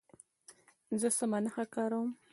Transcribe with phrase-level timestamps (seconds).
[0.99, 2.09] زه سمه نښه کاروم.